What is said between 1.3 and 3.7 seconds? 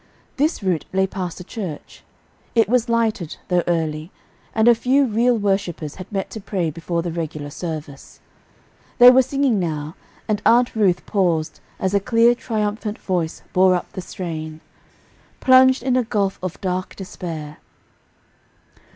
a church. It was lighted, though